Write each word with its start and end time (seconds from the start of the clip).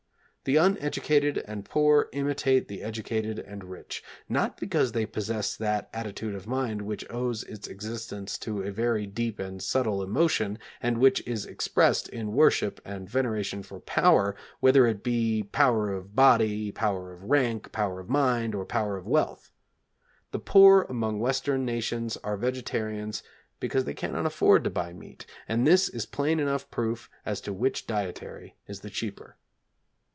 The 0.43 0.55
uneducated 0.55 1.37
and 1.47 1.63
poor 1.65 2.09
imitate 2.13 2.67
the 2.67 2.81
educated 2.81 3.37
and 3.37 3.63
rich, 3.63 4.03
not 4.27 4.57
because 4.59 4.91
they 4.91 5.05
possess 5.05 5.55
that 5.55 5.87
attitude 5.93 6.33
of 6.33 6.47
mind 6.47 6.81
which 6.81 7.05
owes 7.11 7.43
its 7.43 7.67
existence 7.67 8.39
to 8.39 8.63
a 8.63 8.71
very 8.71 9.05
deep 9.05 9.37
and 9.37 9.61
subtle 9.61 10.01
emotion 10.01 10.57
and 10.81 10.97
which 10.97 11.21
is 11.27 11.45
expressed 11.45 12.09
in 12.09 12.33
worship 12.33 12.81
and 12.83 13.07
veneration 13.07 13.61
for 13.61 13.79
power, 13.81 14.35
whether 14.61 14.87
it 14.87 15.03
be 15.03 15.43
power 15.43 15.93
of 15.93 16.15
body, 16.15 16.71
power 16.71 17.13
of 17.13 17.25
rank, 17.25 17.71
power 17.71 17.99
of 17.99 18.09
mind, 18.09 18.55
or 18.55 18.65
power 18.65 18.97
of 18.97 19.05
wealth. 19.05 19.51
The 20.31 20.39
poor 20.39 20.87
among 20.89 21.19
Western 21.19 21.65
nations 21.65 22.17
are 22.23 22.35
vegetarians 22.35 23.21
because 23.59 23.83
they 23.85 23.93
cannot 23.93 24.25
afford 24.25 24.63
to 24.63 24.71
buy 24.71 24.91
meat, 24.91 25.27
and 25.47 25.67
this 25.67 25.87
is 25.87 26.07
plain 26.07 26.39
enough 26.39 26.71
proof 26.71 27.11
as 27.27 27.41
to 27.41 27.53
which 27.53 27.85
dietary 27.85 28.55
is 28.67 28.79
the 28.79 28.89
cheaper. 28.89 29.37